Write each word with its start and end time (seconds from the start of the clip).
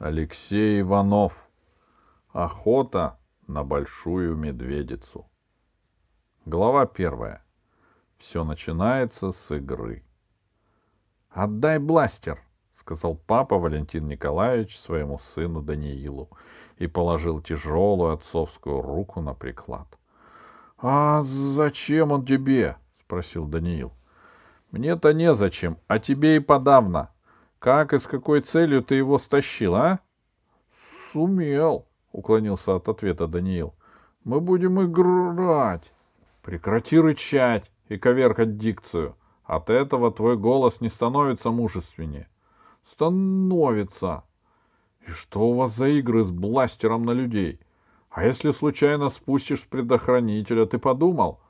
Алексей 0.00 0.80
Иванов. 0.80 1.34
Охота 2.30 3.18
на 3.46 3.64
большую 3.64 4.34
медведицу. 4.34 5.26
Глава 6.46 6.86
первая. 6.86 7.44
Все 8.16 8.42
начинается 8.42 9.30
с 9.30 9.54
игры. 9.54 10.02
«Отдай 11.28 11.78
бластер!»— 11.78 12.40
сказал 12.72 13.14
папа 13.14 13.58
Валентин 13.58 14.08
Николаевич 14.08 14.80
своему 14.80 15.18
сыну 15.18 15.60
Даниилу 15.60 16.30
и 16.78 16.86
положил 16.86 17.42
тяжелую 17.42 18.14
отцовскую 18.14 18.80
руку 18.80 19.20
на 19.20 19.34
приклад. 19.34 19.98
«А 20.78 21.20
зачем 21.20 22.10
он 22.10 22.24
тебе?»— 22.24 22.78
спросил 22.94 23.46
Даниил. 23.46 23.92
«Мне-то 24.70 25.12
незачем, 25.12 25.76
а 25.88 25.98
тебе 25.98 26.36
и 26.36 26.40
подавно. 26.40 27.10
Как 27.60 27.92
и 27.92 27.98
с 27.98 28.06
какой 28.06 28.40
целью 28.40 28.82
ты 28.82 28.94
его 28.94 29.18
стащил, 29.18 29.74
а? 29.74 30.00
Сумел, 31.12 31.86
уклонился 32.10 32.74
от 32.74 32.88
ответа 32.88 33.26
Даниил. 33.26 33.74
Мы 34.24 34.40
будем 34.40 34.82
играть. 34.82 35.92
Прекрати 36.40 36.98
рычать 36.98 37.70
и 37.88 37.98
коверкать 37.98 38.56
дикцию. 38.56 39.14
От 39.44 39.68
этого 39.68 40.10
твой 40.10 40.38
голос 40.38 40.80
не 40.80 40.88
становится 40.88 41.50
мужественнее. 41.50 42.28
Становится. 42.82 44.24
И 45.06 45.10
что 45.10 45.50
у 45.50 45.52
вас 45.52 45.76
за 45.76 45.88
игры 45.88 46.24
с 46.24 46.30
бластером 46.30 47.04
на 47.04 47.10
людей? 47.10 47.60
А 48.08 48.24
если 48.24 48.52
случайно 48.52 49.10
спустишь 49.10 49.68
предохранителя, 49.68 50.64
ты 50.64 50.78
подумал? 50.78 51.40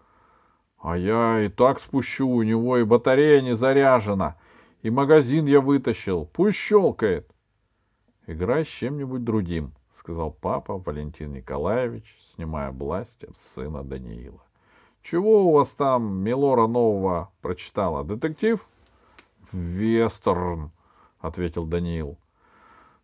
А 0.77 0.97
я 0.97 1.41
и 1.43 1.49
так 1.49 1.79
спущу, 1.79 2.27
у 2.27 2.43
него 2.43 2.79
и 2.79 2.85
батарея 2.85 3.41
не 3.43 3.55
заряжена. 3.55 4.37
И 4.83 4.89
магазин 4.89 5.47
я 5.47 5.61
вытащил. 5.61 6.27
Пусть 6.33 6.57
щелкает. 6.57 7.31
Играй 8.27 8.65
с 8.65 8.69
чем-нибудь 8.69 9.25
другим, 9.25 9.75
сказал 9.95 10.31
папа 10.31 10.79
Валентин 10.79 11.33
Николаевич, 11.33 12.17
снимая 12.35 12.73
бластер 12.73 13.31
сына 13.55 13.83
Даниила. 13.83 14.43
Чего 15.03 15.47
у 15.47 15.53
вас 15.53 15.69
там 15.71 16.23
Милора 16.23 16.67
нового 16.67 17.31
прочитала? 17.43 18.05
Детектив? 18.05 18.67
Вестерн, 19.53 20.71
ответил 21.19 21.67
Даниил. 21.67 22.17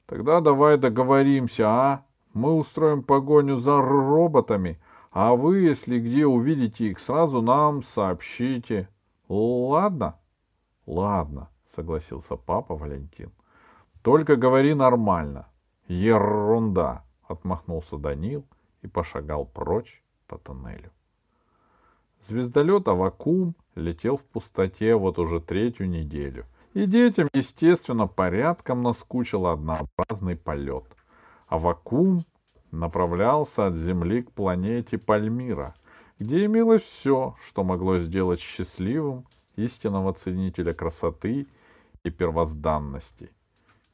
Тогда 0.06 0.40
давай 0.40 0.78
договоримся, 0.78 1.68
а? 1.68 2.04
Мы 2.32 2.54
устроим 2.54 3.02
погоню 3.02 3.58
за 3.58 3.80
роботами, 3.80 4.78
а 5.10 5.34
вы, 5.34 5.60
если 5.60 5.98
где 5.98 6.26
увидите 6.26 6.88
их, 6.88 7.00
сразу 7.00 7.42
нам 7.42 7.82
сообщите. 7.82 8.88
Ладно? 9.28 10.18
Ладно 10.86 11.48
согласился 11.74 12.36
папа 12.36 12.76
Валентин. 12.76 13.32
Только 14.02 14.36
говори 14.36 14.74
нормально. 14.74 15.48
Ерунда, 15.88 17.04
отмахнулся 17.26 17.96
Данил 17.96 18.44
и 18.82 18.88
пошагал 18.88 19.46
прочь 19.46 20.02
по 20.26 20.38
тоннелю. 20.38 20.90
Звездолет 22.26 22.88
Авакум 22.88 23.54
летел 23.74 24.16
в 24.16 24.24
пустоте 24.24 24.94
вот 24.96 25.18
уже 25.18 25.40
третью 25.40 25.88
неделю. 25.88 26.46
И 26.74 26.86
детям, 26.86 27.28
естественно, 27.32 28.06
порядком 28.06 28.80
наскучил 28.80 29.46
однообразный 29.46 30.36
полет. 30.36 30.84
Авакум 31.46 32.24
направлялся 32.70 33.66
от 33.66 33.76
Земли 33.76 34.22
к 34.22 34.32
планете 34.32 34.98
Пальмира, 34.98 35.74
где 36.18 36.44
имелось 36.44 36.82
все, 36.82 37.36
что 37.44 37.64
могло 37.64 37.98
сделать 37.98 38.40
счастливым 38.40 39.26
истинного 39.56 40.12
ценителя 40.12 40.72
красоты 40.72 41.46
и 42.04 42.10
первозданности. 42.10 43.30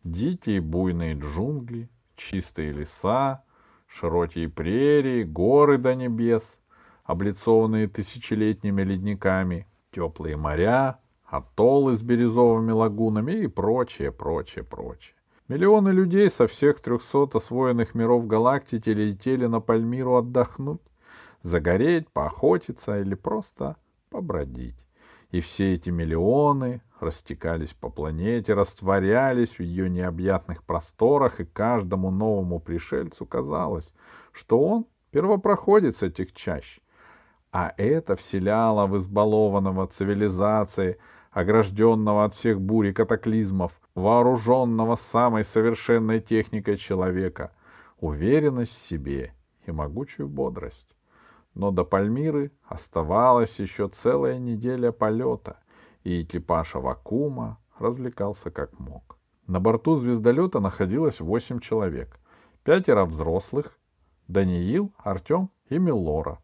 Дикие 0.04 0.60
буйные 0.60 1.14
джунгли, 1.14 1.88
чистые 2.16 2.72
леса, 2.72 3.44
широкие 3.86 4.48
прерии, 4.48 5.22
горы 5.22 5.78
до 5.78 5.94
небес, 5.94 6.58
облицованные 7.04 7.88
тысячелетними 7.88 8.82
ледниками, 8.82 9.66
теплые 9.90 10.36
моря, 10.36 10.98
атоллы 11.24 11.94
с 11.94 12.02
бирюзовыми 12.02 12.72
лагунами 12.72 13.32
и 13.32 13.46
прочее, 13.46 14.12
прочее, 14.12 14.64
прочее. 14.64 15.14
Миллионы 15.48 15.90
людей 15.90 16.30
со 16.30 16.46
всех 16.46 16.80
трехсот 16.80 17.34
освоенных 17.36 17.94
миров 17.94 18.26
галактики 18.26 18.90
летели 18.90 19.46
на 19.46 19.60
Пальмиру 19.60 20.16
отдохнуть, 20.16 20.80
загореть, 21.42 22.08
поохотиться 22.08 22.98
или 23.00 23.14
просто 23.14 23.76
побродить. 24.08 24.86
И 25.32 25.40
все 25.40 25.74
эти 25.74 25.88
миллионы 25.88 26.82
растекались 27.00 27.72
по 27.72 27.88
планете, 27.88 28.52
растворялись 28.52 29.58
в 29.58 29.60
ее 29.60 29.88
необъятных 29.88 30.62
просторах, 30.62 31.40
и 31.40 31.46
каждому 31.46 32.10
новому 32.10 32.60
пришельцу 32.60 33.24
казалось, 33.24 33.94
что 34.30 34.60
он 34.60 34.86
первопроходец 35.10 36.02
этих 36.02 36.34
чащ. 36.34 36.80
А 37.50 37.72
это 37.78 38.14
вселяло 38.14 38.86
в 38.86 38.98
избалованного 38.98 39.86
цивилизации, 39.86 40.98
огражденного 41.30 42.24
от 42.24 42.34
всех 42.34 42.60
бурь 42.60 42.88
и 42.88 42.92
катаклизмов, 42.92 43.80
вооруженного 43.94 44.96
самой 44.96 45.44
совершенной 45.44 46.20
техникой 46.20 46.76
человека, 46.76 47.52
уверенность 48.00 48.72
в 48.72 48.86
себе 48.86 49.32
и 49.64 49.72
могучую 49.72 50.28
бодрость. 50.28 50.91
Но 51.54 51.70
до 51.70 51.84
Пальмиры 51.84 52.50
оставалась 52.64 53.60
еще 53.60 53.88
целая 53.88 54.38
неделя 54.38 54.90
полета, 54.90 55.58
и 56.02 56.22
экипаж 56.22 56.76
Авакума 56.76 57.58
развлекался 57.78 58.50
как 58.50 58.78
мог. 58.78 59.18
На 59.46 59.60
борту 59.60 59.96
звездолета 59.96 60.60
находилось 60.60 61.20
восемь 61.20 61.58
человек. 61.58 62.18
Пятеро 62.64 63.04
взрослых, 63.04 63.78
Даниил, 64.28 64.92
Артем 64.98 65.50
и 65.68 65.78
Милора. 65.78 66.38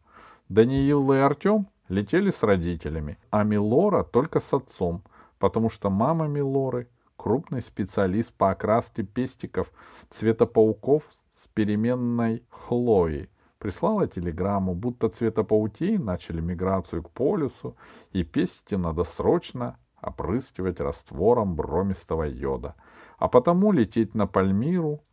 Даниил 0.47 1.11
и 1.13 1.17
Артем 1.17 1.67
летели 1.87 2.29
с 2.29 2.43
родителями, 2.43 3.17
а 3.31 3.43
Милора 3.43 4.03
только 4.03 4.39
с 4.39 4.53
отцом, 4.53 5.03
потому 5.39 5.69
что 5.69 5.89
мама 5.89 6.27
Милоры— 6.27 6.87
крупный 7.15 7.61
специалист 7.61 8.33
по 8.33 8.51
окраске 8.51 9.03
пестиков 9.03 9.71
цветопауков 10.09 11.03
с 11.33 11.47
переменной 11.47 12.43
Хлоей— 12.49 13.29
прислала 13.59 14.07
телеграмму, 14.07 14.73
будто 14.73 15.09
цветопаутей 15.09 15.97
начали 15.97 16.41
миграцию 16.41 17.03
к 17.03 17.11
полюсу, 17.11 17.75
и 18.11 18.23
пести 18.23 18.75
надо 18.75 19.03
срочно 19.03 19.77
опрыскивать 20.01 20.79
раствором 20.79 21.55
бромистого 21.55 22.23
йода. 22.23 22.75
А 23.17 23.27
потому 23.27 23.71
лететь 23.71 24.15
на 24.15 24.27
Пальмиру 24.27 25.03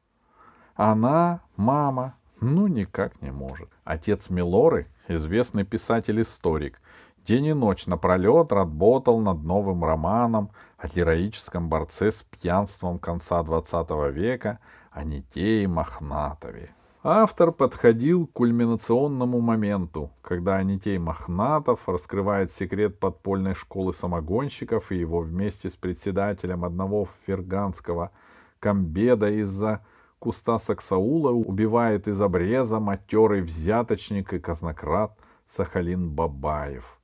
она, 0.74 1.40
мама, 1.56 2.14
ну 2.40 2.68
никак 2.68 3.20
не 3.20 3.32
может. 3.32 3.68
Отец 3.84 4.30
Милоры, 4.30 4.86
известный 5.08 5.64
писатель-историк, 5.64 6.80
день 7.24 7.46
и 7.46 7.54
ночь 7.54 7.86
напролет 7.86 8.52
работал 8.52 9.20
над 9.20 9.42
новым 9.42 9.84
романом 9.84 10.50
о 10.78 10.86
героическом 10.86 11.68
борце 11.68 12.12
с 12.12 12.22
пьянством 12.22 12.98
конца 12.98 13.42
XX 13.42 14.12
века 14.12 14.60
Анитее 14.92 15.66
Мохнатове. 15.66 16.75
Автор 17.08 17.52
подходил 17.52 18.26
к 18.26 18.32
кульминационному 18.32 19.40
моменту, 19.40 20.10
когда 20.22 20.56
Анитей 20.56 20.98
Мохнатов 20.98 21.88
раскрывает 21.88 22.52
секрет 22.52 22.98
подпольной 22.98 23.54
школы 23.54 23.94
самогонщиков 23.94 24.90
и 24.90 24.96
его 24.96 25.20
вместе 25.20 25.70
с 25.70 25.74
председателем 25.76 26.64
одного 26.64 27.06
ферганского 27.24 28.10
комбеда 28.58 29.30
из-за 29.30 29.86
куста 30.18 30.58
Саксаула 30.58 31.30
убивает 31.30 32.08
из 32.08 32.20
обреза 32.20 32.80
матерый 32.80 33.40
взяточник 33.40 34.32
и 34.32 34.40
казнократ 34.40 35.16
Сахалин 35.46 36.10
Бабаев. 36.10 36.98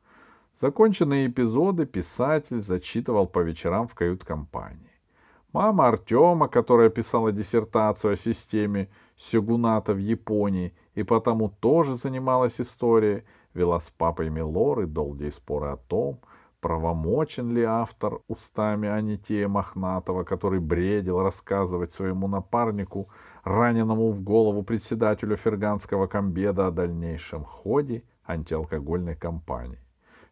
Законченные 0.61 1.29
эпизоды 1.29 1.87
писатель 1.87 2.61
зачитывал 2.61 3.29
по 3.29 3.39
вечерам 3.39 3.87
в 3.87 3.95
кают-компании. 3.95 4.91
Мама 5.53 5.89
Артема, 5.89 6.49
которая 6.49 6.89
писала 6.89 7.31
диссертацию 7.31 8.15
о 8.15 8.17
системе 8.17 8.89
Сёгуната 9.23 9.95
в 9.95 9.99
Японии 9.99 10.75
и 10.95 11.05
потому 11.05 11.49
тоже 11.49 11.95
занималась 11.95 12.61
историей, 12.61 13.23
вела 13.55 13.79
с 13.79 13.89
папой 13.91 14.31
Милоры 14.31 14.87
долгие 14.87 15.31
споры 15.31 15.69
о 15.69 15.77
том, 15.77 16.21
правомочен 16.61 17.55
ли 17.55 17.63
автор 17.63 18.21
устами 18.27 18.89
Анитея 18.89 19.47
Мохнатова, 19.49 20.25
который 20.25 20.59
бредил 20.59 21.21
рассказывать 21.21 21.93
своему 21.93 22.27
напарнику, 22.27 23.11
раненому 23.45 24.11
в 24.11 24.23
голову 24.23 24.65
председателю 24.65 25.37
ферганского 25.37 26.09
комбеда 26.09 26.67
о 26.67 26.71
дальнейшем 26.73 27.45
ходе 27.45 28.03
антиалкогольной 28.27 29.15
кампании. 29.15 29.79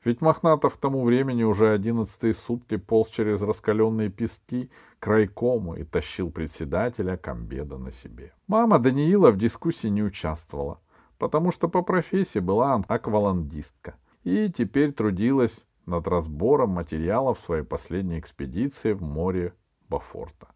Ведь 0.03 0.23
Мохнатов 0.23 0.77
к 0.77 0.79
тому 0.79 1.05
времени 1.05 1.43
уже 1.43 1.73
одиннадцатые 1.73 2.33
сутки 2.33 2.79
полз 2.79 3.09
через 3.09 3.43
раскаленные 3.43 4.09
пески 4.09 4.71
к 4.99 5.07
райкому 5.07 5.75
и 5.75 5.85
тащил 5.85 6.31
председателя 6.31 7.19
комбеда 7.19 7.77
на 7.77 7.93
себе. 7.93 8.33
Мама 8.47 8.79
Даниила 8.79 9.31
в 9.31 9.37
дискуссии 9.37 9.89
не 9.89 10.03
участвовала, 10.03 10.81
потому 11.19 11.53
что 11.53 11.69
по 11.69 11.83
профессии 11.83 12.39
была 12.39 12.83
акваландистка 12.89 13.97
и 14.25 14.51
теперь 14.51 14.93
трудилась 14.93 15.65
над 15.85 16.09
разбором 16.09 16.71
материалов 16.71 17.39
своей 17.39 17.65
последней 17.65 18.19
экспедиции 18.19 18.93
в 18.93 19.03
море 19.03 19.53
Бафорта. 19.89 20.49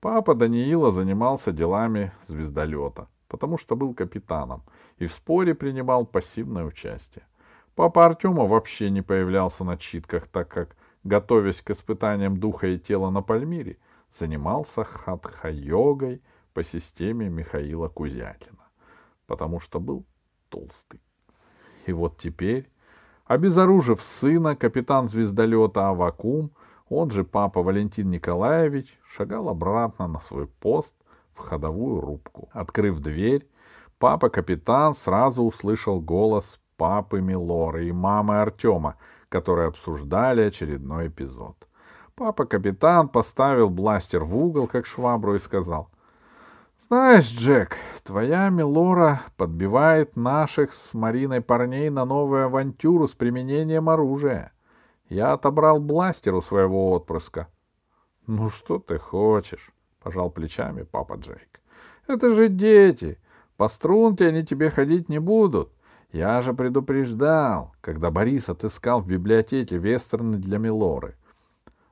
Папа 0.00 0.34
Даниила 0.36 0.92
занимался 0.92 1.50
делами 1.50 2.12
звездолета, 2.26 3.08
потому 3.26 3.58
что 3.58 3.74
был 3.74 3.94
капитаном 3.94 4.62
и 4.98 5.06
в 5.06 5.12
споре 5.12 5.54
принимал 5.56 6.06
пассивное 6.06 6.64
участие. 6.64 7.24
Папа 7.78 8.06
Артема 8.06 8.44
вообще 8.44 8.90
не 8.90 9.02
появлялся 9.02 9.62
на 9.62 9.76
читках, 9.76 10.26
так 10.26 10.48
как, 10.48 10.76
готовясь 11.04 11.62
к 11.62 11.70
испытаниям 11.70 12.36
духа 12.36 12.66
и 12.66 12.76
тела 12.76 13.10
на 13.10 13.22
Пальмире, 13.22 13.78
занимался 14.10 14.82
хатха-йогой 14.82 16.20
по 16.54 16.64
системе 16.64 17.28
Михаила 17.28 17.86
Кузякина, 17.86 18.66
потому 19.28 19.60
что 19.60 19.78
был 19.78 20.04
толстый. 20.48 21.00
И 21.86 21.92
вот 21.92 22.16
теперь, 22.16 22.68
обезоружив 23.26 24.00
сына, 24.00 24.56
капитан 24.56 25.08
звездолета 25.08 25.90
Авакум— 25.90 26.50
он 26.88 27.10
же 27.10 27.22
папа 27.22 27.62
Валентин 27.62 28.10
Николаевич 28.10 28.98
шагал 29.06 29.48
обратно 29.48 30.08
на 30.08 30.18
свой 30.18 30.48
пост 30.48 30.94
в 31.32 31.38
ходовую 31.38 32.00
рубку. 32.00 32.48
Открыв 32.52 32.98
дверь, 32.98 33.48
папа-капитан 34.00 34.96
сразу 34.96 35.44
услышал 35.44 36.00
голос 36.00 36.58
папы 36.78 37.20
Милоры 37.20 37.88
и 37.88 37.92
мамы 37.92 38.40
Артема, 38.40 38.96
которые 39.28 39.68
обсуждали 39.68 40.42
очередной 40.42 41.08
эпизод. 41.08 41.68
Папа-капитан 42.14 43.08
поставил 43.08 43.68
бластер 43.68 44.24
в 44.24 44.36
угол, 44.36 44.66
как 44.66 44.86
швабру, 44.86 45.34
и 45.34 45.38
сказал, 45.38 45.90
«Знаешь, 46.88 47.30
Джек, 47.30 47.76
твоя 48.04 48.48
Милора 48.48 49.20
подбивает 49.36 50.16
наших 50.16 50.72
с 50.72 50.94
Мариной 50.94 51.42
парней 51.42 51.90
на 51.90 52.04
новую 52.04 52.46
авантюру 52.46 53.06
с 53.06 53.12
применением 53.12 53.90
оружия. 53.90 54.52
Я 55.08 55.32
отобрал 55.32 55.80
бластер 55.80 56.34
у 56.34 56.40
своего 56.40 56.92
отпрыска.— 56.92 57.48
Ну 58.26 58.48
что 58.48 58.78
ты 58.78 58.98
хочешь?— 58.98 59.72
пожал 60.02 60.30
плечами 60.30 60.82
папа 60.82 61.14
Джейк.— 61.14 61.60
Это 62.06 62.34
же 62.34 62.48
дети. 62.48 63.18
По 63.56 63.68
струнке 63.68 64.28
они 64.28 64.44
тебе 64.44 64.70
ходить 64.70 65.08
не 65.08 65.18
будут. 65.18 65.72
Я 66.12 66.40
же 66.40 66.54
предупреждал, 66.54 67.74
когда 67.82 68.10
Борис 68.10 68.48
отыскал 68.48 69.02
в 69.02 69.06
библиотеке 69.06 69.76
вестерны 69.76 70.38
для 70.38 70.58
Милоры. 70.58 71.16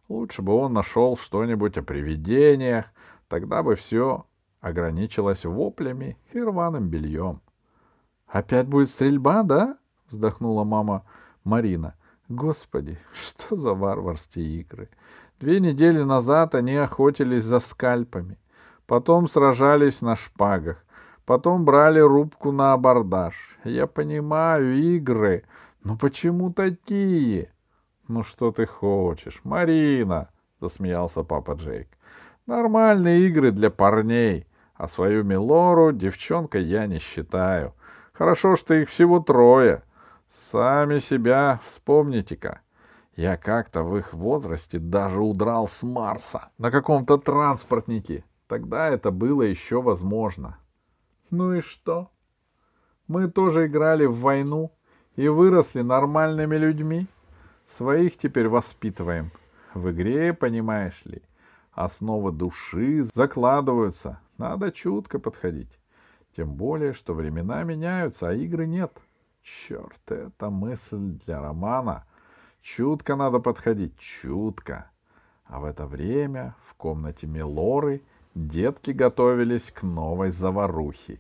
Лучше 0.09 0.41
бы 0.41 0.55
он 0.55 0.73
нашел 0.73 1.19
что-нибудь 1.19 1.77
о 1.77 1.83
привидениях, 1.83 2.87
тогда 3.29 3.63
бы 3.63 3.75
все 3.75 4.25
ограничилось 4.61 5.45
воплями 5.45 6.17
и 6.33 6.41
рваным 6.41 6.89
бельем.— 6.89 7.43
Опять 8.27 8.67
будет 8.67 8.89
стрельба, 8.89 9.43
да?— 9.43 9.77
вздохнула 10.11 10.65
мама 10.65 11.05
Марина.— 11.45 11.95
Господи, 12.29 12.99
что 13.13 13.57
за 13.57 13.75
варварские 13.75 14.61
игры! 14.61 14.89
Две 15.39 15.61
недели 15.61 16.03
назад 16.03 16.55
они 16.55 16.75
охотились 16.75 17.45
за 17.45 17.61
скальпами, 17.61 18.39
потом 18.87 19.29
сражались 19.29 20.01
на 20.01 20.17
шпагах, 20.17 20.86
потом 21.27 21.65
брали 21.65 21.99
рубку 21.99 22.53
на 22.53 22.73
абордаж. 22.73 23.59
Я 23.65 23.87
понимаю, 23.87 24.77
игры, 24.77 25.45
но 25.83 25.97
почему 25.97 26.53
такие? 26.53 27.53
Ну 28.09 28.23
что 28.23 28.53
ты 28.53 28.65
хочешь, 28.65 29.41
Марина? 29.45 30.31
засмеялся 30.61 31.23
папа 31.23 31.53
Джейк. 31.53 31.89
Нормальные 32.47 33.27
игры 33.27 33.51
для 33.51 33.71
парней, 33.71 34.47
а 34.75 34.89
свою 34.89 35.25
Милору 35.25 35.93
девчонкой 35.93 36.63
я 36.63 36.87
не 36.87 36.99
считаю. 36.99 37.75
Хорошо, 38.13 38.57
что 38.57 38.75
их 38.75 38.89
всего 38.89 39.21
трое. 39.21 39.83
Сами 40.29 40.99
себя 40.99 41.61
вспомните-ка. 41.65 42.61
Я 43.17 43.37
как-то 43.37 43.83
в 43.83 43.97
их 43.97 44.13
возрасте 44.13 44.79
даже 44.79 45.21
удрал 45.21 45.67
с 45.67 45.83
Марса 45.83 46.51
на 46.59 46.71
каком-то 46.71 47.17
транспортнике. 47.17 48.25
Тогда 48.47 48.89
это 48.89 49.11
было 49.11 49.43
еще 49.43 49.83
возможно. 49.83 50.59
Ну 51.31 51.55
и 51.55 51.61
что? 51.61 52.11
Мы 53.09 53.31
тоже 53.31 53.67
играли 53.67 54.07
в 54.07 54.21
войну 54.21 54.73
и 55.17 55.29
выросли 55.29 55.83
нормальными 55.83 56.57
людьми. 56.57 57.07
Своих 57.67 58.17
теперь 58.17 58.49
воспитываем. 58.49 59.33
В 59.75 59.91
игре, 59.91 60.33
понимаешь 60.33 61.05
ли, 61.05 61.23
основы 61.73 62.33
души 62.33 63.05
закладываются. 63.15 64.21
Надо 64.39 64.71
чутко 64.73 65.19
подходить. 65.19 65.79
Тем 66.37 66.55
более, 66.55 66.93
что 66.93 67.15
времена 67.15 67.63
меняются, 67.63 68.29
а 68.29 68.35
игры 68.35 68.67
нет.— 68.67 68.93
Черт, 69.47 70.11
это 70.11 70.51
мысль 70.51 71.13
для 71.25 71.41
романа. 71.41 72.05
Чутко 72.63 73.15
надо 73.15 73.39
подходить, 73.39 73.97
чутко. 73.97 74.91
А 75.45 75.61
в 75.61 75.65
это 75.65 75.87
время 75.87 76.57
в 76.65 76.75
комнате 76.75 77.29
Милоры 77.29 78.03
детки 78.37 78.91
готовились 78.91 79.71
к 79.71 79.83
новой 79.83 80.31
заварухе. 80.31 81.19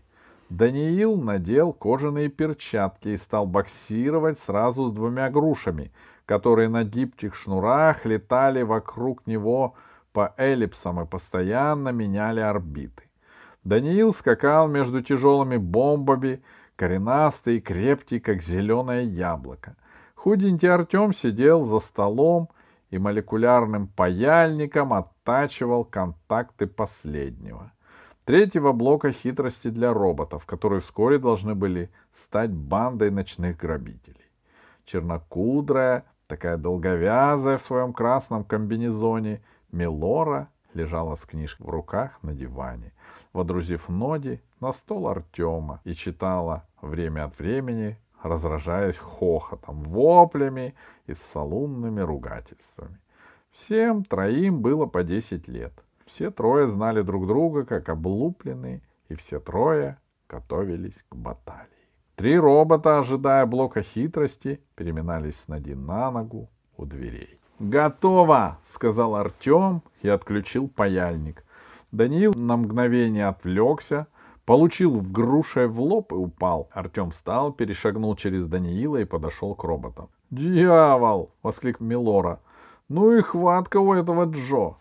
Даниил 0.48 1.16
надел 1.16 1.72
кожаные 1.72 2.28
перчатки 2.28 3.08
и 3.08 3.16
стал 3.16 3.46
боксировать 3.46 4.38
сразу 4.38 4.86
с 4.86 4.92
двумя 4.92 5.28
грушами, 5.30 5.90
которые 6.24 6.68
на 6.68 6.84
гибких 6.84 7.34
шнурах 7.34 8.04
летали 8.04 8.62
вокруг 8.62 9.26
него 9.26 9.74
по 10.12 10.34
эллипсам 10.36 11.00
и 11.00 11.06
постоянно 11.06 11.88
меняли 11.88 12.40
орбиты. 12.40 13.04
Даниил 13.64 14.14
скакал 14.14 14.68
между 14.68 15.02
тяжелыми 15.02 15.56
бомбами, 15.56 16.42
коренастый 16.76 17.56
и 17.56 17.60
крепкий, 17.60 18.20
как 18.20 18.40
зеленое 18.40 19.04
яблоко. 19.04 19.74
Худенький 20.14 20.68
Артем 20.68 21.12
сидел 21.12 21.64
за 21.64 21.80
столом 21.80 22.48
и 22.96 22.98
молекулярным 22.98 23.88
паяльником 23.88 24.94
оттачивал 24.94 25.84
контакты 25.84 26.66
последнего. 26.66 27.70
Третьего 28.24 28.72
блока 28.72 29.12
хитрости 29.12 29.68
для 29.68 29.92
роботов, 29.92 30.46
которые 30.46 30.80
вскоре 30.80 31.18
должны 31.18 31.54
были 31.54 31.90
стать 32.12 32.50
бандой 32.50 33.10
ночных 33.10 33.58
грабителей. 33.58 34.24
Чернокудрая, 34.86 36.04
такая 36.26 36.56
долговязая 36.56 37.58
в 37.58 37.62
своем 37.62 37.92
красном 37.92 38.44
комбинезоне, 38.44 39.42
Мелора 39.70 40.48
лежала 40.72 41.16
с 41.16 41.26
книжкой 41.26 41.66
в 41.66 41.70
руках 41.70 42.18
на 42.22 42.32
диване, 42.32 42.92
водрузив 43.34 43.90
ноги 43.90 44.42
на 44.58 44.72
стол 44.72 45.08
Артема 45.08 45.80
и 45.84 45.92
читала 45.92 46.64
время 46.80 47.26
от 47.26 47.38
времени, 47.38 47.98
разражаясь 48.22 48.96
хохотом, 48.96 49.82
воплями 49.82 50.74
и 51.06 51.14
салунными 51.14 52.00
ругательствами. 52.00 52.98
Всем 53.50 54.04
троим 54.04 54.60
было 54.60 54.86
по 54.86 55.02
десять 55.02 55.48
лет. 55.48 55.72
Все 56.04 56.30
трое 56.30 56.68
знали 56.68 57.02
друг 57.02 57.26
друга 57.26 57.64
как 57.64 57.88
облупленные, 57.88 58.82
и 59.08 59.14
все 59.14 59.40
трое 59.40 59.98
готовились 60.28 61.04
к 61.08 61.14
баталии. 61.14 61.70
Три 62.16 62.38
робота, 62.38 62.98
ожидая 62.98 63.44
блока 63.46 63.82
хитрости, 63.82 64.60
переминались 64.74 65.40
с 65.40 65.48
ноги 65.48 65.74
на 65.74 66.10
ногу 66.10 66.48
у 66.76 66.84
дверей. 66.84 67.38
«Готово!»— 67.58 68.58
сказал 68.64 69.16
Артем 69.16 69.82
и 70.02 70.08
отключил 70.08 70.68
паяльник. 70.68 71.44
Даниил 71.92 72.32
на 72.34 72.56
мгновение 72.56 73.26
отвлекся, 73.26 74.06
получил 74.46 75.00
в 75.00 75.12
груше 75.12 75.66
в 75.66 75.80
лоб 75.82 76.12
и 76.12 76.14
упал. 76.14 76.70
Артем 76.72 77.10
встал, 77.10 77.52
перешагнул 77.52 78.14
через 78.16 78.46
Даниила 78.46 78.98
и 78.98 79.04
подошел 79.04 79.54
к 79.54 79.64
роботам. 79.64 80.08
«Дьявол!»— 80.30 81.34
воскликнул 81.42 81.88
Милора. 81.88 82.40
«Ну 82.88 83.12
и 83.12 83.20
хватка 83.20 83.78
у 83.78 83.92
этого 83.92 84.24
Джо!» 84.24 84.76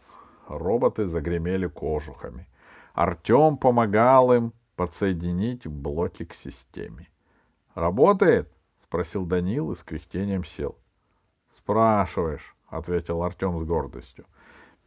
Роботы 0.48 1.08
загремели 1.08 1.68
кожухами. 1.68 2.48
Артем 2.94 3.58
помогал 3.58 4.32
им 4.32 4.54
подсоединить 4.76 5.68
блоки 5.68 6.24
к 6.26 6.34
системе. 6.34 7.10
«Работает?»— 7.74 8.52
спросил 8.78 9.26
Даниил 9.26 9.72
и 9.72 9.76
с 9.76 9.84
кряхтением 9.84 10.44
сел. 10.44 10.78
«Спрашиваешь»,— 11.58 12.56
ответил 12.68 13.24
Артем 13.24 13.58
с 13.60 13.64
гордостью. 13.64 14.26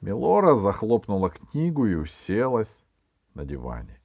Милора 0.01 0.55
захлопнула 0.55 1.31
книгу 1.31 1.87
и 1.87 1.95
уселась 1.95 2.79
на 3.35 3.45
диване. 3.45 3.99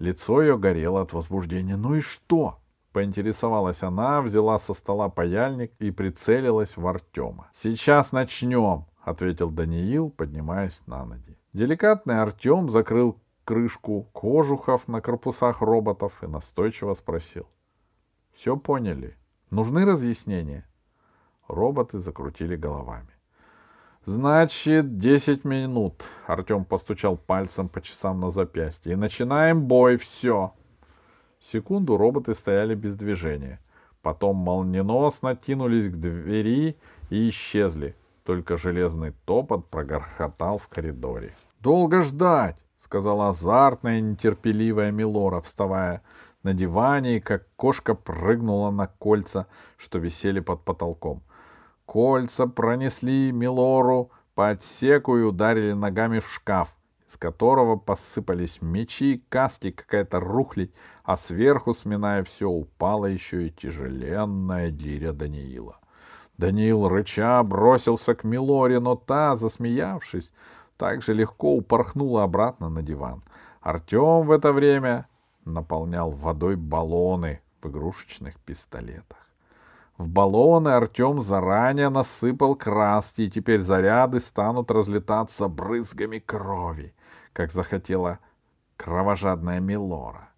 Лицо 0.00 0.40
ее 0.40 0.56
горело 0.56 1.02
от 1.02 1.12
возбуждения. 1.12 1.76
«Ну 1.76 1.94
и 1.94 2.00
что?»— 2.00 2.58
поинтересовалась 2.92 3.82
она, 3.82 4.22
взяла 4.22 4.58
со 4.58 4.72
стола 4.72 5.10
паяльник 5.10 5.72
и 5.78 5.90
прицелилась 5.90 6.78
в 6.78 6.86
Артема. 6.86 7.50
«Сейчас 7.52 8.10
начнем»,— 8.10 8.86
ответил 9.04 9.50
Даниил, 9.50 10.08
поднимаясь 10.08 10.80
на 10.86 11.04
ноги. 11.04 11.38
Деликатный 11.52 12.22
Артем 12.22 12.70
закрыл 12.70 13.20
крышку 13.44 14.04
кожухов 14.14 14.88
на 14.88 15.02
корпусах 15.02 15.60
роботов 15.60 16.24
и 16.24 16.26
настойчиво 16.26 16.94
спросил. 16.94 17.46
«Все 18.32 18.56
поняли? 18.56 19.18
Нужны 19.50 19.84
разъяснения?» 19.84 20.66
Роботы 21.46 21.98
закрутили 21.98 22.56
головами. 22.56 23.19
Значит, 24.06 24.96
десять 24.96 25.44
минут. 25.44 26.04
Артем 26.26 26.64
постучал 26.64 27.18
пальцем 27.18 27.68
по 27.68 27.82
часам 27.82 28.18
на 28.20 28.30
запястье. 28.30 28.94
И 28.94 28.96
начинаем 28.96 29.66
бой. 29.66 29.96
Все. 29.96 30.54
Секунду 31.38 31.98
роботы 31.98 32.32
стояли 32.32 32.74
без 32.74 32.94
движения. 32.94 33.60
Потом 34.00 34.36
молниеносно 34.36 35.36
кинулись 35.36 35.88
к 35.88 35.96
двери 35.96 36.78
и 37.10 37.28
исчезли. 37.28 37.94
Только 38.24 38.56
железный 38.56 39.12
топот 39.26 39.68
прогорхотал 39.68 40.56
в 40.56 40.68
коридоре. 40.68 41.36
Долго 41.60 42.00
ждать, 42.00 42.56
сказала 42.78 43.28
азартная 43.28 44.00
нетерпеливая 44.00 44.92
Милора, 44.92 45.42
вставая 45.42 46.02
на 46.42 46.54
диване, 46.54 47.18
и 47.18 47.20
как 47.20 47.46
кошка 47.56 47.94
прыгнула 47.94 48.70
на 48.70 48.86
кольца, 48.86 49.46
что 49.76 49.98
висели 49.98 50.40
под 50.40 50.64
потолком. 50.64 51.22
Кольца 51.90 52.46
пронесли 52.46 53.32
Милору 53.32 54.12
по 54.36 54.50
отсеку 54.50 55.18
и 55.18 55.22
ударили 55.22 55.72
ногами 55.72 56.20
в 56.20 56.30
шкаф, 56.30 56.76
из 57.08 57.16
которого 57.16 57.74
посыпались 57.74 58.62
мечи, 58.62 59.24
каски, 59.28 59.72
какая-то 59.72 60.20
рухлить, 60.20 60.72
а 61.02 61.16
сверху, 61.16 61.74
сминая 61.74 62.22
все, 62.22 62.48
упала 62.48 63.06
еще 63.06 63.48
и 63.48 63.50
тяжеленная 63.50 64.70
гиря 64.70 65.12
Даниила. 65.12 65.80
Даниил 66.38 66.86
рыча 66.86 67.42
бросился 67.42 68.14
к 68.14 68.22
Милоре, 68.22 68.78
но 68.78 68.94
та, 68.94 69.34
засмеявшись, 69.34 70.32
так 70.76 71.02
же 71.02 71.12
легко 71.12 71.56
упорхнула 71.56 72.22
обратно 72.22 72.68
на 72.68 72.82
диван. 72.82 73.24
Артем 73.60 74.28
в 74.28 74.30
это 74.30 74.52
время 74.52 75.08
наполнял 75.44 76.12
водой 76.12 76.54
баллоны 76.54 77.40
в 77.60 77.68
игрушечных 77.68 78.38
пистолетах. 78.38 79.29
В 80.00 80.08
баллоны 80.08 80.70
Артем 80.70 81.20
заранее 81.20 81.90
насыпал 81.90 82.56
краски, 82.56 83.20
и 83.20 83.30
теперь 83.30 83.60
заряды 83.60 84.18
станут 84.18 84.70
разлетаться 84.70 85.46
брызгами 85.46 86.18
крови, 86.18 86.94
как 87.34 87.52
захотела 87.52 88.18
кровожадная 88.78 89.60
Милора. 89.60 90.30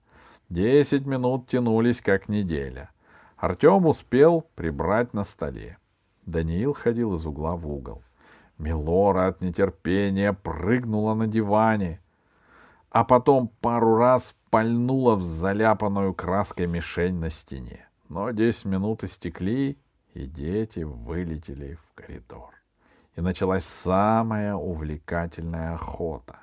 Десять 0.48 1.06
минут 1.06 1.46
тянулись, 1.46 2.00
как 2.00 2.28
неделя. 2.28 2.90
Артем 3.36 3.86
успел 3.86 4.44
прибрать 4.56 5.14
на 5.14 5.22
столе. 5.22 5.78
Даниил 6.26 6.72
ходил 6.72 7.14
из 7.14 7.24
угла 7.24 7.54
в 7.54 7.70
угол. 7.70 8.02
Милора 8.58 9.28
от 9.28 9.42
нетерпения 9.42 10.32
прыгнула 10.32 11.14
на 11.14 11.28
диване, 11.28 12.00
а 12.90 13.04
потом 13.04 13.46
пару 13.60 13.94
раз 13.94 14.34
пальнула 14.50 15.14
в 15.14 15.22
заляпанную 15.22 16.14
краской 16.14 16.66
мишень 16.66 17.14
на 17.14 17.30
стене. 17.30 17.86
Но 18.12 18.30
десять 18.30 18.66
минут 18.66 19.04
истекли, 19.04 19.78
и 20.12 20.26
дети 20.26 20.80
вылетели 20.80 21.76
в 21.76 21.94
коридор. 21.94 22.50
И 23.16 23.22
началась 23.22 23.64
самая 23.64 24.54
увлекательная 24.54 25.72
охота. 25.72 26.40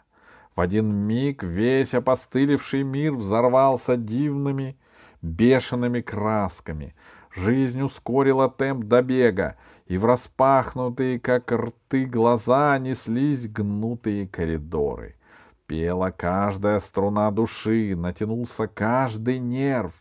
В 0.55 0.61
один 0.61 0.91
миг 0.91 1.43
весь 1.43 1.93
опостылевший 1.93 2.81
мир 2.81 3.13
взорвался 3.13 3.97
дивными, 3.97 4.79
бешеными 5.21 6.01
красками. 6.01 6.95
Жизнь 7.31 7.83
ускорила 7.83 8.49
темп 8.49 8.85
добега, 8.85 9.55
и 9.85 9.97
в 9.97 10.05
распахнутые, 10.05 11.19
как 11.19 11.51
рты, 11.51 12.05
глаза 12.05 12.79
неслись 12.79 13.47
гнутые 13.47 14.27
коридоры. 14.27 15.17
Пела 15.67 16.09
каждая 16.09 16.79
струна 16.79 17.29
души, 17.29 17.95
натянулся 17.95 18.65
каждый 18.65 19.37
нерв. 19.37 19.93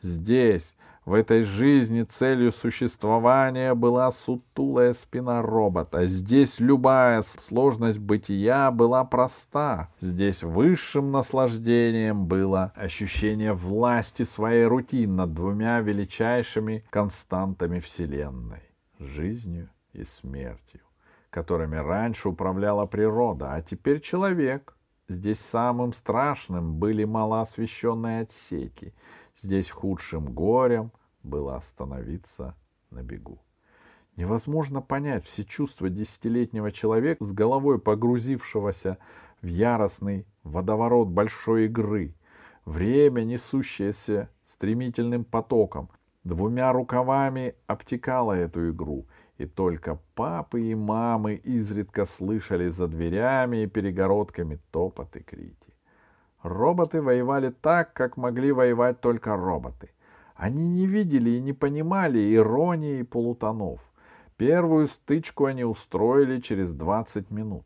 Здесь, 0.00 0.74
в 1.04 1.14
этой 1.14 1.42
жизни, 1.42 2.04
целью 2.04 2.52
существования 2.52 3.74
была 3.74 4.10
сутулая 4.12 4.92
спина 4.92 5.42
робота. 5.42 6.04
Здесь 6.06 6.60
любая 6.60 7.22
сложность 7.22 7.98
бытия 7.98 8.70
была 8.70 9.04
проста. 9.04 9.92
Здесь 10.00 10.42
высшим 10.42 11.10
наслаждением 11.10 12.26
было 12.26 12.72
ощущение 12.76 13.52
власти 13.52 14.22
своей 14.22 14.64
рутин 14.64 15.16
над 15.16 15.34
двумя 15.34 15.80
величайшими 15.80 16.84
константами 16.90 17.80
Вселенной 17.80 18.62
жизнью 19.00 19.70
и 19.92 20.04
смертью, 20.04 20.82
которыми 21.30 21.76
раньше 21.76 22.28
управляла 22.28 22.86
природа, 22.86 23.52
а 23.52 23.62
теперь 23.62 24.00
человек. 24.00 24.76
Здесь 25.08 25.40
самым 25.40 25.92
страшным 25.92 26.76
были 26.76 27.04
малоосвещенные 27.04 28.22
отсеки. 28.22 28.94
Здесь 29.36 29.70
худшим 29.70 30.32
горем 30.32 30.92
было 31.22 31.56
остановиться 31.56 32.54
на 32.90 33.02
бегу. 33.02 33.40
Невозможно 34.16 34.82
понять 34.82 35.24
все 35.24 35.42
чувства 35.44 35.88
десятилетнего 35.88 36.70
человека 36.70 37.24
с 37.24 37.32
головой 37.32 37.78
погрузившегося 37.78 38.98
в 39.40 39.46
яростный 39.46 40.26
водоворот 40.42 41.08
большой 41.08 41.64
игры. 41.64 42.14
Время, 42.66 43.22
несущееся 43.22 44.28
стремительным 44.44 45.24
потоком, 45.24 45.90
двумя 46.24 46.72
рукавами 46.72 47.54
обтекала 47.66 48.34
эту 48.34 48.70
игру, 48.70 49.06
и 49.38 49.46
только 49.46 49.98
папы 50.14 50.60
и 50.60 50.74
мамы 50.74 51.34
изредка 51.34 52.04
слышали 52.04 52.68
за 52.68 52.86
дверями 52.88 53.64
и 53.64 53.66
перегородками 53.66 54.60
топот 54.70 55.16
и 55.16 55.20
крики. 55.20 55.56
Роботы 56.42 57.00
воевали 57.00 57.50
так, 57.50 57.92
как 57.92 58.16
могли 58.16 58.52
воевать 58.52 59.00
только 59.00 59.36
роботы. 59.36 59.90
Они 60.34 60.68
не 60.68 60.86
видели 60.86 61.30
и 61.30 61.40
не 61.40 61.52
понимали 61.52 62.34
иронии 62.34 63.00
и 63.00 63.04
полутонов. 63.04 63.80
Первую 64.36 64.88
стычку 64.88 65.44
они 65.44 65.64
устроили 65.64 66.40
через 66.40 66.72
двадцать 66.72 67.30
минут. 67.30 67.64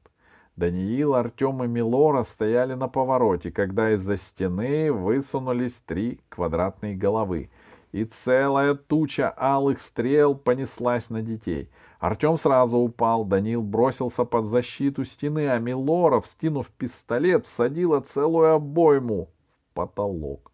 Даниил, 0.57 1.15
Артем 1.15 1.63
и 1.65 1.67
Милора 1.67 2.23
стояли 2.23 2.75
на 2.75 2.89
повороте, 2.89 3.51
когда 3.51 3.93
из-за 3.93 4.17
стены 4.17 4.93
высунулись 4.93 5.81
три 5.87 6.21
квадратные 6.29 6.95
головы— 6.97 7.51
и 7.97 8.05
целая 8.05 8.75
туча 8.75 9.33
алых 9.39 9.81
стрел 9.81 10.35
понеслась 10.35 11.09
на 11.09 11.23
детей. 11.23 11.71
Артем 11.99 12.37
сразу 12.37 12.77
упал, 12.77 13.25
Данил 13.25 13.63
бросился 13.63 14.25
под 14.25 14.45
защиту 14.47 15.03
стены, 15.05 15.49
а 15.49 15.59
Милора, 15.59 16.21
вскинув 16.21 16.71
пистолет, 16.71 17.47
всадила 17.47 18.01
целую 18.01 18.53
обойму 18.53 19.31
в 19.49 19.75
потолок. 19.75 20.53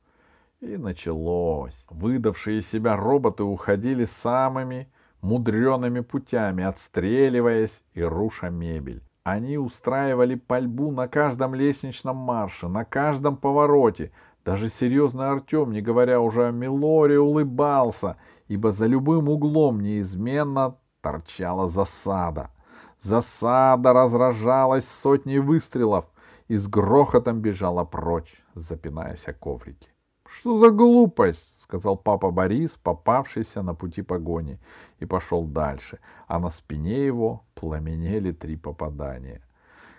И 0.61 0.77
началось. 0.77 1.85
Выдавшие 1.91 2.63
себя 2.63 2.97
роботы 2.97 3.43
уходили 3.43 4.05
самыми 4.05 4.89
мудреными 5.21 5.99
путями, 5.99 6.63
отстреливаясь 6.63 7.83
и 7.95 8.03
руша 8.03 8.51
мебель. 8.51 9.03
Они 9.25 9.59
устраивали 9.59 10.37
пальбу 10.37 10.93
на 10.93 11.09
каждом 11.09 11.57
лестничном 11.57 12.17
марше, 12.17 12.69
на 12.69 12.85
каждом 12.85 13.37
повороте, 13.37 14.13
даже 14.45 14.69
серьезный 14.69 15.29
Артем, 15.29 15.73
не 15.73 15.81
говоря 15.81 16.21
уже 16.21 16.49
о 16.49 16.51
Милоре, 16.51 17.19
улыбался, 17.19 18.17
ибо 18.49 18.73
за 18.73 18.87
любым 18.87 19.29
углом 19.29 19.81
неизменно 19.81 20.77
торчала 21.01 21.69
засада. 21.69 22.51
Засада 23.01 23.93
разражалась 23.93 24.89
сотней 24.89 25.39
выстрелов 25.39 26.07
и 26.49 26.57
с 26.57 26.67
грохотом 26.67 27.41
бежала 27.41 27.85
прочь, 27.85 28.45
запинаясь 28.55 29.29
о 29.29 29.33
коврике.— 29.33 29.91
Что 30.27 30.57
за 30.57 30.71
глупость?— 30.71 31.61
сказал 31.63 31.97
папа 31.97 32.31
Борис, 32.31 32.79
попавшийся 32.83 33.63
на 33.63 33.75
пути 33.75 34.03
погони, 34.03 34.59
и 34.99 35.07
пошел 35.07 35.45
дальше, 35.45 35.99
а 36.27 36.39
на 36.39 36.51
спине 36.51 37.05
его 37.05 37.45
пламенели 37.55 38.33
три 38.33 38.57
попадания. 38.57 39.43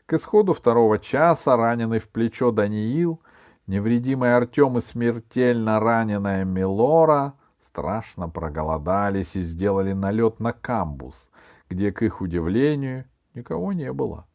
К 0.05 0.13
исходу 0.13 0.53
второго 0.53 0.97
часа 0.97 1.55
раненый 1.55 1.99
в 1.99 2.09
плечо 2.09 2.51
Даниил— 2.51 3.21
Невредимый 3.65 4.35
Артем 4.35 4.77
и 4.77 4.81
смертельно 4.81 5.79
раненая 5.79 6.43
Милора 6.43 7.33
страшно 7.65 8.27
проголодались 8.27 9.37
и 9.37 9.41
сделали 9.41 9.93
налет 9.93 10.41
на 10.41 10.51
камбус, 10.51 11.29
где, 11.69 11.93
к 11.93 12.01
их 12.01 12.19
удивлению, 12.19 13.05
никого 13.33 13.71
не 13.71 13.93
было. 13.93 14.27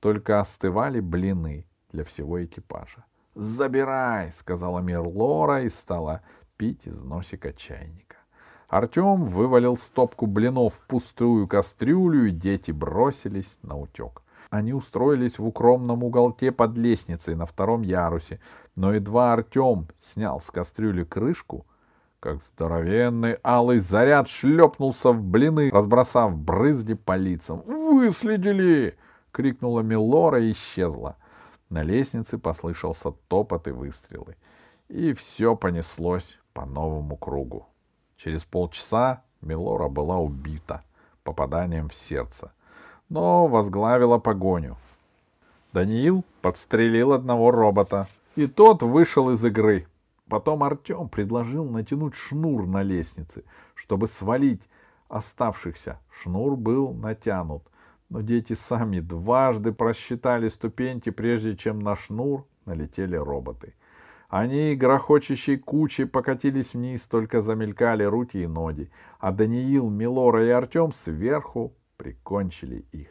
Только 0.00 0.38
остывали 0.38 1.00
блины 1.00 1.66
для 1.92 2.04
всего 2.04 2.44
экипажа. 2.44 3.04
«Забирай!»— 3.34 4.30
сказала 4.34 4.80
Мирлора 4.80 5.62
и 5.62 5.70
стала 5.70 6.20
пить 6.58 6.86
из 6.86 7.02
носика 7.02 7.52
чайника. 7.54 8.16
Артем 8.68 9.24
вывалил 9.24 9.76
стопку 9.78 10.26
блинов 10.26 10.74
в 10.74 10.86
пустую 10.86 11.48
кастрюлю, 11.48 12.26
и 12.26 12.30
дети 12.30 12.70
бросились 12.70 13.58
на 13.62 13.78
утек. 13.78 14.22
Они 14.50 14.72
устроились 14.72 15.38
в 15.38 15.46
укромном 15.46 16.04
уголке 16.04 16.52
под 16.52 16.76
лестницей 16.76 17.34
на 17.34 17.46
втором 17.46 17.82
ярусе, 17.82 18.40
но 18.76 18.92
едва 18.92 19.32
Артем 19.32 19.88
снял 19.98 20.40
с 20.40 20.50
кастрюли 20.50 21.04
крышку, 21.04 21.66
как 22.20 22.42
здоровенный 22.42 23.38
алый 23.42 23.80
заряд 23.80 24.28
шлепнулся 24.28 25.12
в 25.12 25.22
блины, 25.22 25.70
разбросав 25.70 26.36
брызги 26.36 26.94
по 26.94 27.16
лицам. 27.16 27.62
«Выследили!»— 27.66 28.96
крикнула 29.32 29.80
Милора 29.80 30.40
и 30.40 30.52
исчезла. 30.52 31.16
На 31.68 31.82
лестнице 31.82 32.38
послышался 32.38 33.12
топот 33.28 33.68
и 33.68 33.72
выстрелы. 33.72 34.36
И 34.88 35.12
все 35.12 35.56
понеслось 35.56 36.38
по 36.52 36.64
новому 36.64 37.16
кругу. 37.16 37.66
Через 38.16 38.44
полчаса 38.44 39.22
Милора 39.40 39.88
была 39.88 40.18
убита 40.18 40.80
попаданием 41.24 41.88
в 41.88 41.94
сердце— 41.94 42.52
но 43.08 43.46
возглавила 43.46 44.18
погоню. 44.18 44.76
Даниил 45.72 46.24
подстрелил 46.40 47.12
одного 47.12 47.50
робота, 47.50 48.08
и 48.36 48.46
тот 48.46 48.82
вышел 48.82 49.30
из 49.30 49.44
игры. 49.44 49.86
Потом 50.28 50.62
Артем 50.62 51.08
предложил 51.08 51.64
натянуть 51.64 52.14
шнур 52.14 52.66
на 52.66 52.82
лестнице, 52.82 53.44
чтобы 53.74 54.08
свалить 54.08 54.62
оставшихся. 55.08 56.00
Шнур 56.10 56.56
был 56.56 56.92
натянут, 56.92 57.62
Но 58.08 58.20
дети 58.20 58.52
сами 58.52 59.00
дважды 59.00 59.72
просчитали 59.72 60.48
ступеньки, 60.48 61.10
прежде 61.10 61.56
чем 61.56 61.80
на 61.80 61.96
шнур 61.96 62.46
налетели 62.64 63.16
роботы. 63.16 63.74
Они 64.28 64.74
грохочущей 64.74 65.58
кучей 65.58 66.04
покатились 66.06 66.74
вниз, 66.74 67.02
только 67.02 67.40
замелькали 67.40 68.04
руки 68.04 68.42
и 68.42 68.46
ноги, 68.46 68.90
а 69.18 69.32
Даниил, 69.32 69.88
Милора 69.88 70.44
и 70.46 70.50
Артем 70.50 70.92
сверху 70.92 71.72
прикончили 71.96 72.86
их. 72.92 73.08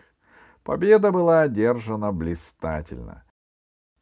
Победа 0.64 1.12
была 1.12 1.42
одержана 1.42 2.12
блистательно. 2.12 3.24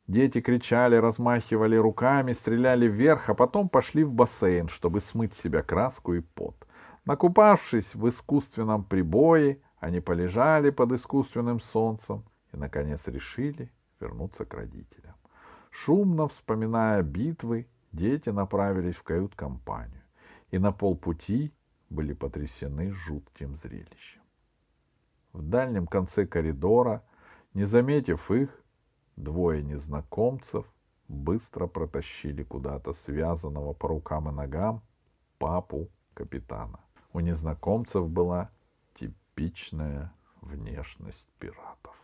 Дети 0.08 0.42
кричали, 0.42 0.96
размахивали 0.96 1.76
руками, 1.76 2.34
стреляли 2.34 2.88
вверх, 2.88 3.30
а 3.30 3.34
потом 3.34 3.70
пошли 3.70 4.04
в 4.04 4.14
бассейн, 4.14 4.68
чтобы 4.68 5.00
смыть 5.00 5.34
с 5.34 5.42
себя 5.42 5.64
краску 5.64 6.14
и 6.14 6.22
пот. 6.22 6.68
Накупавшись 7.06 7.96
в 7.96 8.08
искусственном 8.10 8.84
прибое, 8.84 9.60
они 9.80 10.02
полежали 10.02 10.70
под 10.70 10.92
искусственным 10.92 11.60
солнцем 11.60 12.26
и, 12.52 12.58
наконец, 12.58 13.08
решили 13.08 13.72
вернуться 14.00 14.46
к 14.46 14.54
родителям. 14.54 15.16
Шумно 15.70 16.28
вспоминая 16.28 17.02
битвы, 17.02 17.68
дети 17.92 18.30
направились 18.30 18.96
в 18.96 19.04
кают-компанию 19.04 20.02
и 20.52 20.60
на 20.60 20.72
полпути 20.72 21.54
были 21.90 22.14
потрясены 22.14 22.92
жутким 22.92 23.56
зрелищем. 23.56 24.21
В 25.34 25.42
дальнем 25.42 25.88
конце 25.88 26.26
коридора, 26.26 27.04
не 27.54 27.66
заметив 27.66 28.32
их, 28.32 28.62
двое 29.16 29.64
незнакомцев 29.64 30.66
быстро 31.08 31.68
протащили 31.68 32.44
куда-то 32.44 32.94
связанного 32.94 33.74
по 33.74 33.88
рукам 33.88 34.30
и 34.30 34.32
ногам 34.32 34.82
папу 35.38 35.90
капитана. 36.14 36.80
У 37.14 37.20
незнакомцев 37.20 38.10
была 38.10 38.52
типичная 38.94 40.14
внешность 40.42 41.28
пиратов. 41.40 41.96